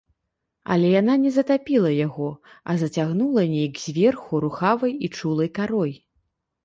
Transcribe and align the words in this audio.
Але 0.75 0.87
яна 1.01 1.17
не 1.25 1.31
затапіла 1.35 1.91
яго, 2.07 2.29
а 2.73 2.75
зацягнула 2.85 3.45
нейк 3.55 3.75
зверху 3.85 4.43
рухавай 4.47 4.93
і 5.09 5.11
чулай 5.21 5.49
карой. 5.59 5.93